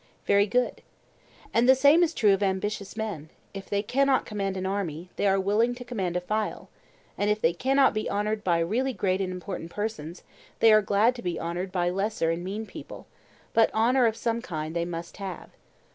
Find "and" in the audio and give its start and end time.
1.53-1.69, 7.19-7.29, 9.21-9.31, 12.31-12.43